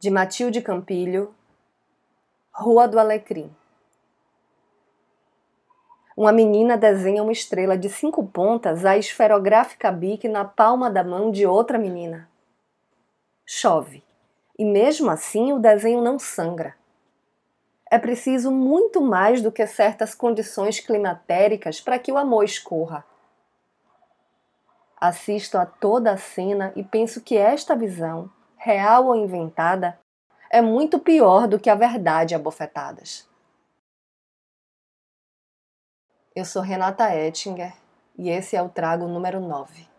[0.00, 1.34] de Matilde Campilho,
[2.50, 3.54] Rua do Alecrim.
[6.16, 11.30] Uma menina desenha uma estrela de cinco pontas à esferográfica bique na palma da mão
[11.30, 12.30] de outra menina.
[13.44, 14.02] Chove,
[14.58, 16.74] e mesmo assim o desenho não sangra.
[17.90, 23.04] É preciso muito mais do que certas condições climatéricas para que o amor escorra.
[24.98, 28.30] Assisto a toda a cena e penso que esta visão
[28.60, 29.98] real ou inventada,
[30.50, 33.26] é muito pior do que a verdade a bofetadas.
[36.36, 37.72] Eu sou Renata Ettinger
[38.18, 39.89] e esse é o trago número 9.